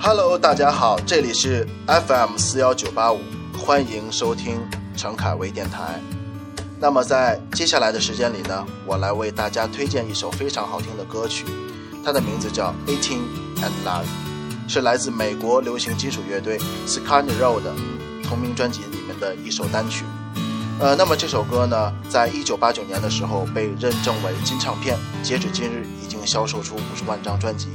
[0.00, 3.18] Hello，大家好，这里是 FM 四幺九八五，
[3.58, 4.56] 欢迎收听
[4.96, 6.00] 陈凯威电台。
[6.78, 11.44] 那么在接下来的时间里呢，我来为大家推荐一首非常好听的歌曲，
[12.04, 13.18] 它的名字叫《Eighteen
[13.56, 14.04] and Love》，
[14.72, 17.74] 是来自美国流行金属乐队 Skid Row 的
[18.22, 20.04] 同名专辑里面的一首单曲。
[20.80, 27.66] 呃，那么这首歌呢，在一九八九年的时候被认证为金唱片，截止今日已经销售出五十万张专辑。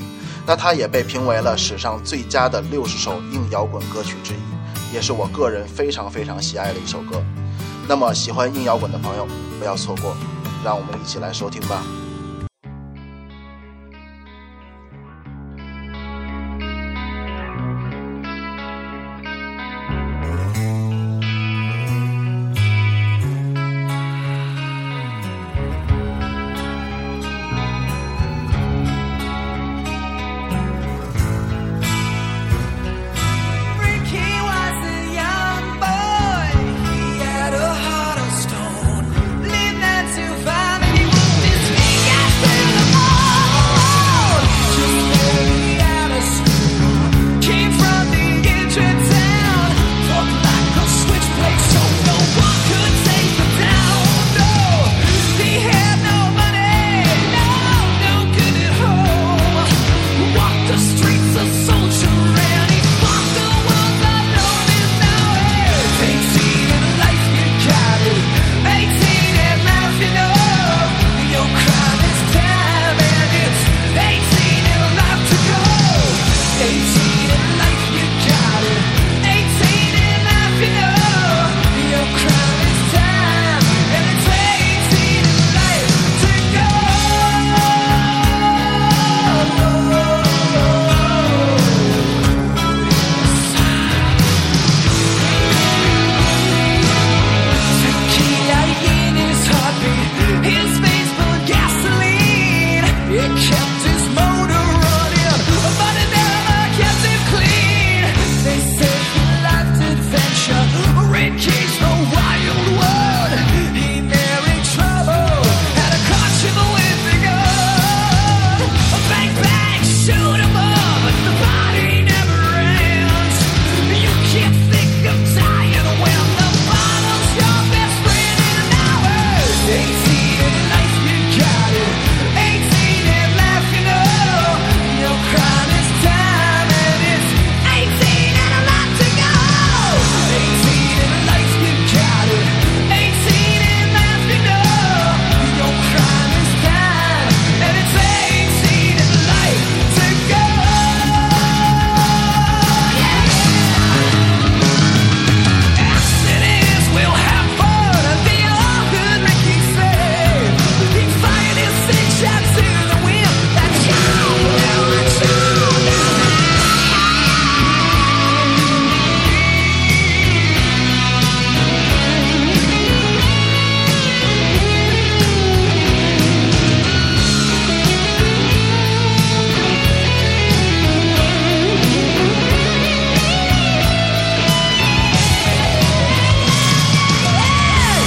[0.47, 7.21] 那它也被评为了史上最佳的六十首硬摇滚歌曲之一，也是我个人非常非常喜爱的一首歌。
[7.89, 9.27] 那么喜欢硬摇滚的朋友
[9.59, 10.15] 不要错过，
[10.63, 11.83] 让我们一起来收听吧。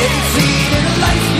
[0.06, 1.35] They've seen in life.